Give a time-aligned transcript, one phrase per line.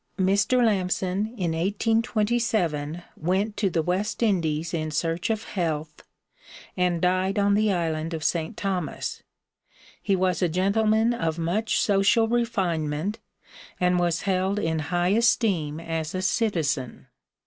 [0.17, 0.65] Mr.
[0.65, 6.01] Lamson in 1827 went to the West Indies in search of health,
[6.75, 8.57] and died on the island of St.
[8.57, 9.21] Thomas.
[10.01, 13.19] He was a gentleman of much social refinement,
[13.79, 17.05] and was held in high esteem as a citizen.